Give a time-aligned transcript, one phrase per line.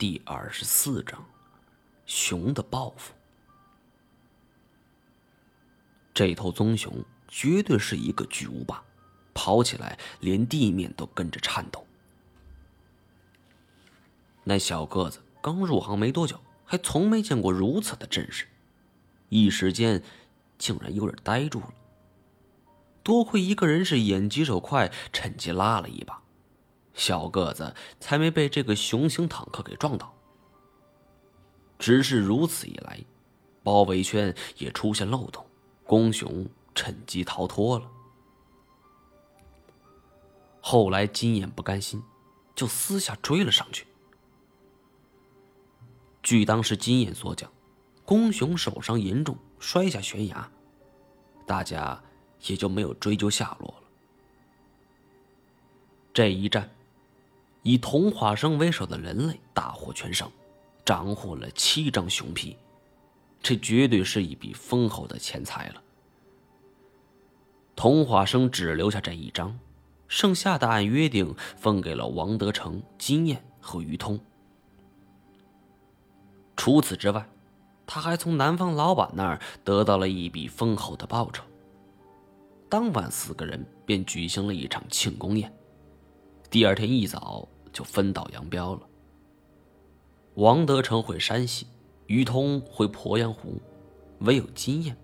[0.00, 1.22] 第二十四章：
[2.06, 3.12] 熊的报复。
[6.14, 8.82] 这头棕熊绝对是一个巨无霸，
[9.34, 11.86] 跑起来连地面都跟着颤抖。
[14.42, 18.46] 那小个子刚入行没多久，还从没见过如此的阵势，
[19.28, 20.02] 一时间
[20.56, 21.74] 竟然有点呆住了。
[23.02, 26.22] 多亏一个人是眼疾手快，趁机拉了一把。
[26.94, 30.14] 小个子才没被这个熊型坦克给撞倒。
[31.78, 33.00] 只是如此一来，
[33.62, 35.46] 包围圈也出现漏洞，
[35.84, 37.90] 公熊趁机逃脱了。
[40.60, 42.02] 后来金燕不甘心，
[42.54, 43.86] 就私下追了上去。
[46.22, 47.50] 据当时金燕所讲，
[48.04, 50.50] 公熊受伤严重，摔下悬崖，
[51.46, 52.02] 大家
[52.46, 53.88] 也就没有追究下落了。
[56.12, 56.70] 这一战。
[57.62, 60.30] 以童话生为首的人类大获全胜，
[60.84, 62.56] 斩获了七张熊皮，
[63.42, 65.82] 这绝对是一笔丰厚的钱财了。
[67.76, 69.58] 童话生只留下这一张，
[70.08, 74.18] 剩下的按约定分给了王德成、金燕和于通。
[76.56, 77.26] 除此之外，
[77.86, 81.42] 他还从南方老板那儿得到了一笔丰厚的报酬。
[82.68, 85.52] 当晚，四个人便举行了一场庆功宴。
[86.50, 88.80] 第二天一早就分道扬镳了。
[90.34, 91.66] 王德成回山西，
[92.06, 93.60] 于通回鄱阳湖，
[94.18, 94.96] 唯有金燕，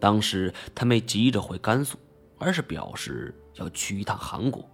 [0.00, 1.98] 当时他没急着回甘肃，
[2.38, 4.66] 而是表示要去一趟韩国，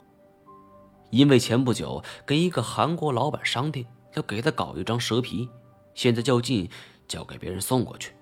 [1.10, 5.48] 因为前不久跟一个韩国老板商定要给他搞一张蛇皮，
[5.94, 6.70] 现在较近，
[7.08, 8.12] 交给别人送过去。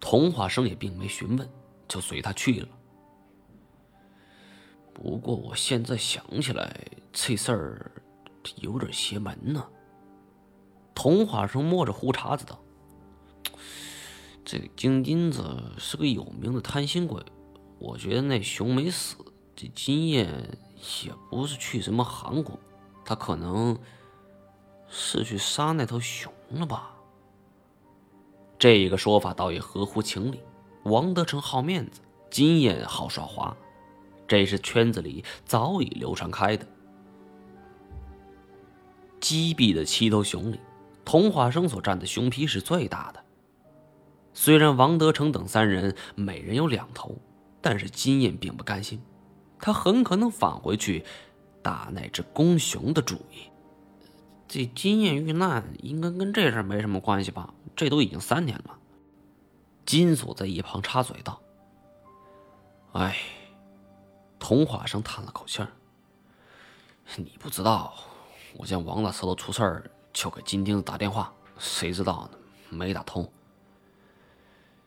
[0.00, 1.48] 童话生也并没询问，
[1.86, 2.68] 就随他去了。
[4.94, 7.90] 不过我现在想起来，这事儿
[8.56, 9.66] 有点邪门呢。
[10.94, 12.60] 童话生摸着胡茬子道
[14.44, 17.24] ：“这个金钉子是个有名的贪心鬼，
[17.78, 19.16] 我觉得那熊没死，
[19.56, 20.58] 这金燕
[21.04, 22.58] 也不是去什么韩国，
[23.04, 23.76] 他可能
[24.88, 26.94] 是去杀那头熊了吧？”
[28.58, 30.40] 这个说法倒也合乎情理。
[30.84, 32.00] 王德成好面子，
[32.30, 33.56] 金燕好耍滑。
[34.32, 36.66] 这是圈子里早已流传开的。
[39.20, 40.58] 击毙的七头熊里，
[41.04, 43.22] 童话生所占的熊皮是最大的。
[44.32, 47.18] 虽然王德成等三人每人有两头，
[47.60, 49.02] 但是金燕并不甘心，
[49.58, 51.04] 他很可能返回去
[51.60, 53.50] 打那只公熊的主意。
[54.48, 57.52] 这金燕遇难应该跟这事没什么关系吧？
[57.76, 58.78] 这都已经三年了。
[59.84, 61.38] 金锁在一旁插嘴道
[62.96, 63.14] ：“哎。”
[64.42, 65.68] 童话生叹了口气儿
[67.14, 67.94] ：“你不知道，
[68.54, 72.38] 我见王大舌头出事儿，就给金钉子打电话，谁知道呢？
[72.68, 73.32] 没打通。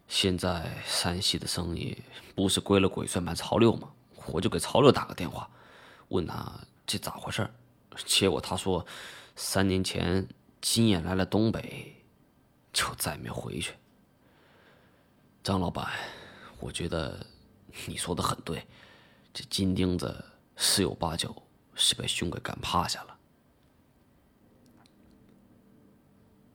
[0.10, 1.98] 现在山西的生意
[2.36, 3.90] 不是归了鬼算盘曹六吗？
[4.26, 5.50] 我就给曹六打个电话，
[6.10, 6.52] 问他
[6.86, 7.50] 这咋回事儿。
[8.06, 8.86] 结果他说，
[9.38, 10.28] 三年前
[10.60, 11.96] 金燕来了东北，
[12.74, 13.74] 就再没回去。
[15.42, 15.90] 张老板，
[16.60, 17.26] 我觉得
[17.86, 18.62] 你说的很对。”
[19.36, 20.24] 这金钉子
[20.56, 23.18] 十有八九是被熊给干趴下了。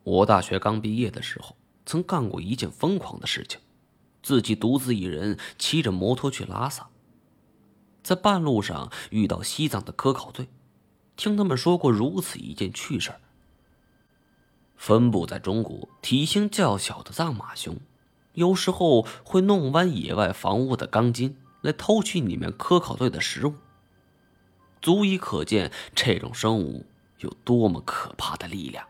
[0.03, 1.55] 我大学刚毕业的时候，
[1.85, 3.61] 曾干过一件疯狂的事情，
[4.23, 6.89] 自己独自一人骑着摩托去拉萨，
[8.03, 10.49] 在半路上遇到西藏的科考队，
[11.17, 13.13] 听他们说过如此一件趣事：
[14.75, 17.77] 分布在中国体型较小的藏马熊，
[18.33, 21.37] 有时候会弄弯野外房屋的钢筋。
[21.63, 23.55] 来偷取你们科考队的食物，
[24.81, 26.87] 足以可见这种生物
[27.19, 28.87] 有多么可怕的力量。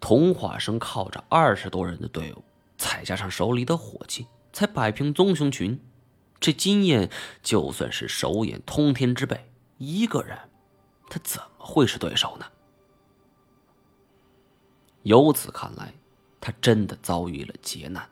[0.00, 2.44] 童话生靠着二十多人的队伍，
[2.76, 5.78] 再加上手里的火器，才摆平棕熊群。
[6.40, 7.10] 这金燕
[7.42, 10.38] 就算是手眼通天之辈，一个人，
[11.10, 12.46] 他怎么会是对手呢？
[15.02, 15.92] 由此看来，
[16.40, 18.08] 他真的遭遇了劫难。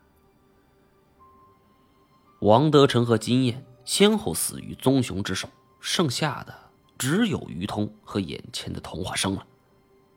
[2.40, 5.48] 王德成和金燕先后死于棕熊之手，
[5.80, 6.54] 剩下的
[6.98, 9.46] 只有于通和眼前的童话生了。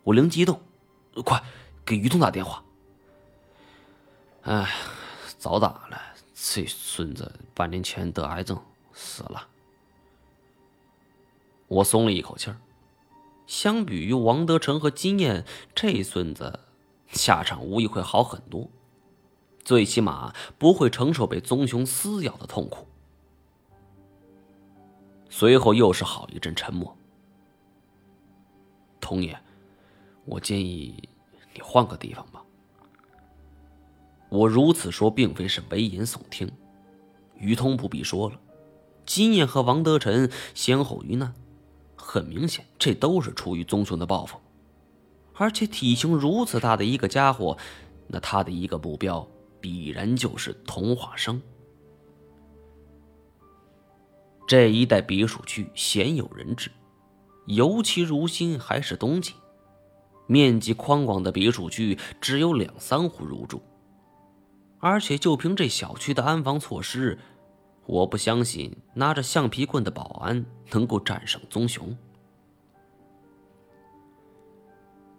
[0.04, 0.62] 我灵机一动，
[1.24, 1.44] 快
[1.86, 2.64] 给于通打电话。
[4.42, 4.70] 哎，
[5.38, 6.02] 早打了，
[6.34, 8.62] 这孙子半年前得癌症
[8.94, 9.48] 死了。
[11.68, 12.58] 我松了一口气儿。
[13.46, 16.60] 相比于王德成和金燕，这孙子
[17.08, 18.70] 下场无疑会好很多。
[19.70, 22.88] 最起码不会承受被棕熊撕咬的痛苦。
[25.30, 26.98] 随后又是好一阵沉默。
[29.00, 29.40] 童爷，
[30.26, 31.08] 我建议
[31.54, 32.44] 你换个地方吧。
[34.30, 36.52] 我如此说，并非是危言耸听。
[37.38, 38.40] 于通不必说了，
[39.06, 41.32] 金燕和王德臣先后遇难，
[41.96, 44.40] 很明显，这都是出于棕熊的报复。
[45.36, 47.56] 而且体型如此大的一个家伙，
[48.08, 49.28] 那他的一个目标
[49.62, 51.42] 必然就是童话生。
[54.48, 56.72] 这一带别墅区鲜有人知，
[57.46, 59.34] 尤其如今还是冬季，
[60.26, 63.62] 面积宽广的别墅区只有两三户入住。
[64.80, 67.20] 而且就凭这小区的安防措施，
[67.86, 71.96] 我不相信拿着橡皮棍的保安能够战胜棕熊。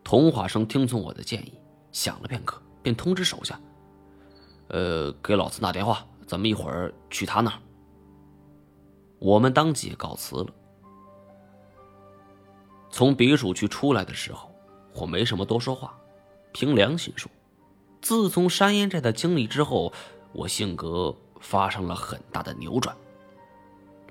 [0.02, 1.52] 童话生听从我的建议，
[1.93, 3.60] 想了片刻，便通知手下
[4.70, 7.58] ：“呃，给老子打电话，咱们一会儿去他那儿。”
[9.19, 10.46] 我们当即告辞了。
[12.90, 14.50] 从别墅区出来的时候，
[14.94, 15.94] 我没什么多说话，
[16.52, 17.31] 凭良心说。
[18.00, 19.93] 自从山阴寨的经历之后，
[20.32, 22.96] 我性格发生了很大的扭转。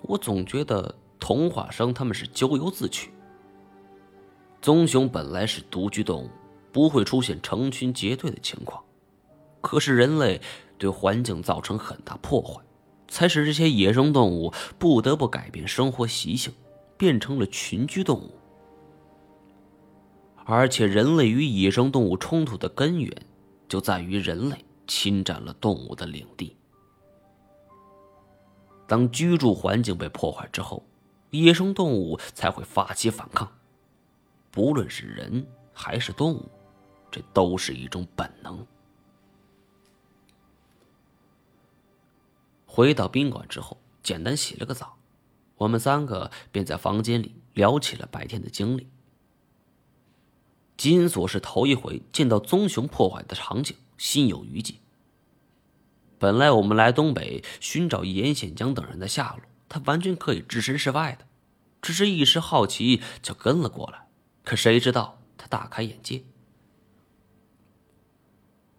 [0.03, 3.11] 我总觉得童话生他们是咎由自取。
[4.61, 6.29] 棕熊本来是独居动物，
[6.71, 8.83] 不会出现成群结队的情况，
[9.69, 10.41] 可是人类
[10.79, 12.59] 对环境造成很大破坏，
[13.07, 16.51] 才使这些野生动物不得不改变生活习性，
[16.97, 18.31] 变成了群居动物。
[20.43, 23.15] 而且，人类与野生动物冲突的根源。
[23.67, 26.57] 就在于人类侵占了动物的领地。
[28.87, 30.83] 当居住环境被破坏之后，
[31.29, 33.47] 野生动物才会发起反抗。
[34.49, 36.49] 不论是人还是动物，
[37.11, 38.65] 这都是一种本能。
[42.79, 44.95] 回到宾馆之后，简单洗了个澡，
[45.57, 48.87] 我们三个便在房间里聊起了白天的经历。
[50.77, 54.79] 金锁是头一回见到棕熊破坏的场景，心有余悸。
[56.17, 61.27] 本来我们来东北寻找严显江等人的下落，他完全可以置身事外的，
[61.81, 64.07] 只是一时好奇就跟了过来。
[64.45, 66.23] 可谁知道他大开眼界，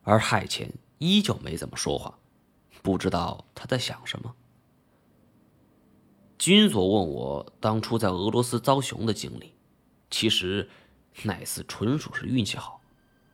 [0.05, 2.19] 而害前依旧没怎么说话，
[2.83, 4.35] 不知道他在想什么。
[6.39, 9.55] 金锁问我当初在俄罗斯遭熊的经历，
[10.11, 10.69] 其实。
[11.25, 12.81] 那次纯属是运气好，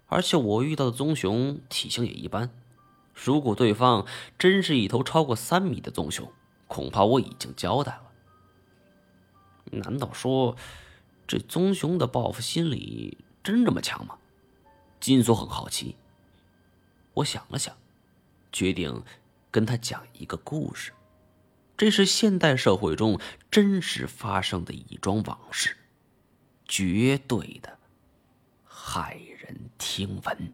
[0.06, 2.50] 而且我遇到的棕熊体型也一般。
[3.14, 4.06] 如果对方
[4.38, 6.32] 真是一头超过三米的棕熊，
[6.66, 8.12] 恐怕我已经交代了。
[9.72, 10.56] 难道说
[11.28, 14.16] 这棕熊的报复心理真这么强吗？
[14.98, 15.96] 金锁很好奇。
[17.12, 17.76] 我想了想，
[18.50, 19.04] 决定
[19.56, 20.92] 跟他讲一个故事。
[21.78, 23.18] 这是现代社会中
[23.50, 25.74] 真实发生的一桩往事。
[26.66, 27.78] 绝对的
[28.68, 30.52] 骇人听闻。